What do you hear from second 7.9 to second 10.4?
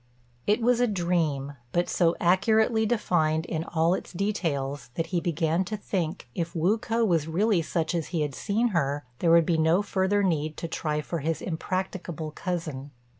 as he had seen her, there would be no further